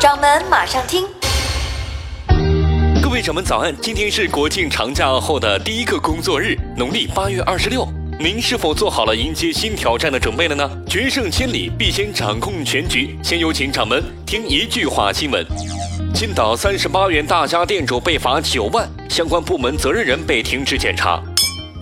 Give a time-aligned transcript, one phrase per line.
[0.00, 1.04] 掌门马上听，
[3.02, 3.74] 各位掌门早安！
[3.80, 7.84] 今天是国庆长假后的第一个工作日，农历八月二十六。
[8.20, 10.70] 您是否做好了迎接新挑战的准备了呢？
[10.86, 13.18] 决胜千里，必先掌控全局。
[13.24, 15.44] 先有请掌门听一句话新闻：
[16.14, 21.20] 青岛三十八元大家店主被罚九万，相关部门责任人被停职检查。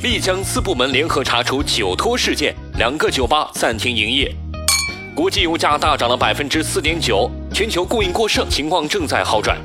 [0.00, 4.34] 丽江四部门联合查处酒托事件，两个酒吧暂停营业。
[5.14, 9.56] 国际油价大涨了百分之四点九，全球供应过剩情况正在好转。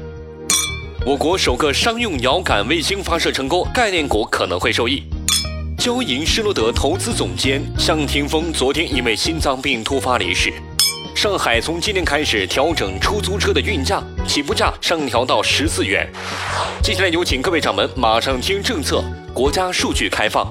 [1.05, 5.03] 我国首个商用遥感卫星发射成功，概念股可能会受益。
[5.77, 10.53] 交银施罗德投资总监向霆锋昨天因为心脏病突发离世。
[11.13, 16.09] 上海从今天开始调整出租车的运价，起步价上调到十四元。
[16.81, 20.47] 接下来有请各位掌门马上听政策：国家数据开放。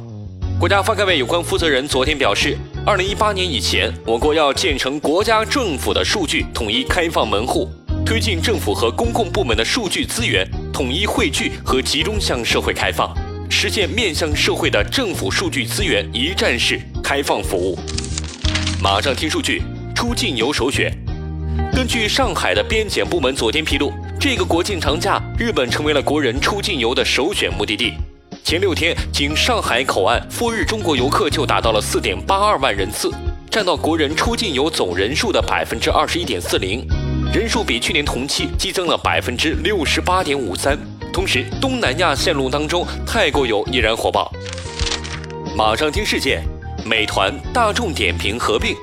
[0.59, 2.55] 国家发改委有关负责人昨天表示，
[2.87, 7.69] 二零一八年以前，我国要建成国家政府的数据统一开放门户，
[8.07, 13.15] 推进政府和公共部门的数据资源统一汇聚和集中向社会开放。
[13.51, 17.79] 实现面向社会的政府数据资源一站式开放服务。
[18.83, 19.63] 马上听数据，
[19.95, 20.91] 出境游首选。
[21.75, 27.93] 根据上海的边检部门昨天披露，这个国庆长假，日本成为了国人出境游的首选目的地。
[28.51, 33.09] 前六天，仅上海口岸赴日中国游客就达到了四点八二万人次，
[33.49, 36.85] 占到国人出境游总人数的百分之二十一点四零，
[37.33, 40.77] 人数比去年同期激增了百分之六十八点五三。
[41.13, 44.29] 同时，东南亚线路当中，泰国游依然火爆。
[45.57, 46.43] 马上听事件，
[46.85, 48.75] 美团、大众点评合并。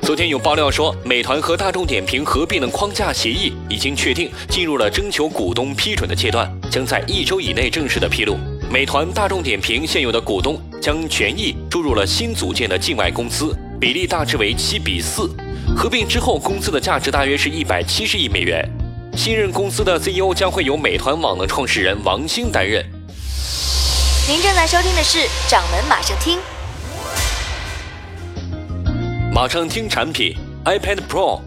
[0.00, 8.38] 昨天有爆料说，美团和大众点评合并的框架协议已经确定，进入了征求股东批准的阶段，将在一周以内正式的披露。
[8.72, 15.28] 美团、大众点评现有的股东将权益注入了新组建的境外公司，比例大致为七比四。
[15.76, 18.66] 合并之后，公司的价值大约是一百七十亿美元。
[19.14, 22.82] 新任公司的 CEO 将会由美团网的创始人王兴担任。
[24.26, 25.18] 您正在收听的是
[25.50, 26.38] 《掌门马上听》。
[29.30, 30.34] 马上听产品
[30.64, 31.42] iPad Pro。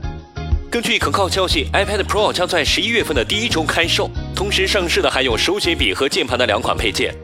[0.70, 7.16] 根据可靠消息，iPad Pro 将在十一月份的第一周开售，同时上市的还有手写笔和键盘的两款配件。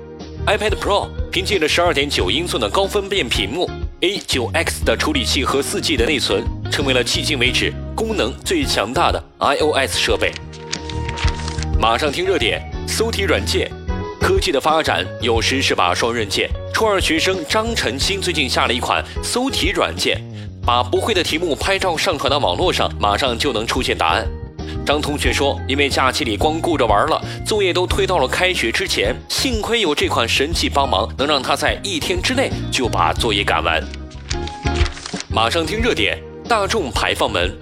[0.48, 3.70] iPad Pro 凭借着十二点九英寸的高分辨屏幕。
[4.02, 10.32] A9X 的处理器和 4G 的内存，成为了迄今为止功能最强大的 iOS 设备。
[11.80, 13.70] 马上听热点，搜题软件，
[14.20, 16.50] 科技的发展有时是把双刃剑。
[16.74, 20.20] 初二学生张晨星最近下了一款搜题软件，
[20.72, 24.26] 把不会的题目拍照上传到网络上，马上就能出现答案。
[24.86, 29.14] 张同学说：“因为假期里光顾着玩了，作业都推到了开学之前。
[29.28, 33.84] 幸亏有这款神器帮忙，能让他在一天之内就把作业赶完。”
[35.30, 36.18] 马上听热点：
[36.48, 37.54] 大众排放门。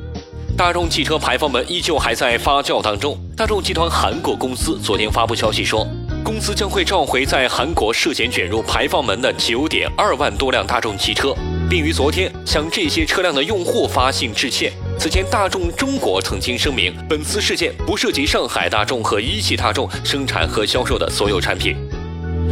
[0.56, 3.18] 大众汽车排放门依旧还在发酵当中。
[3.36, 5.88] 大众集团韩国公司昨天发布消息说，
[6.24, 11.34] 公司将会召回在韩国涉嫌卷入排放门的九点二万多辆大众汽车，
[11.69, 14.74] 并于昨天向这些车辆的用户发信致歉。
[14.97, 21.78] 此前，大众中国曾经声明，本次事件不涉及上海大众和一汽大众生产和销售的所有产品。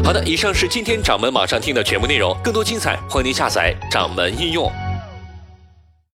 [0.04, 4.72] 好的，以上是今天掌门马上听的全部内容，更多精彩，欢迎您下载掌门应用。